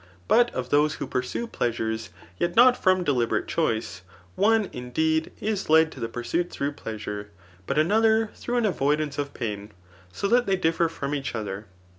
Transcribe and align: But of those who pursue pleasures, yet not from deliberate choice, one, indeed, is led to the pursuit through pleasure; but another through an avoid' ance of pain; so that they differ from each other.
But 0.27 0.49
of 0.55 0.71
those 0.71 0.95
who 0.95 1.05
pursue 1.05 1.45
pleasures, 1.45 2.09
yet 2.39 2.55
not 2.55 2.75
from 2.75 3.03
deliberate 3.03 3.47
choice, 3.47 4.01
one, 4.33 4.67
indeed, 4.73 5.31
is 5.39 5.69
led 5.69 5.91
to 5.91 5.99
the 5.99 6.09
pursuit 6.09 6.49
through 6.49 6.71
pleasure; 6.71 7.29
but 7.67 7.77
another 7.77 8.31
through 8.33 8.57
an 8.57 8.65
avoid' 8.65 8.99
ance 8.99 9.19
of 9.19 9.35
pain; 9.35 9.71
so 10.11 10.27
that 10.29 10.47
they 10.47 10.55
differ 10.55 10.89
from 10.89 11.13
each 11.13 11.35
other. 11.35 11.67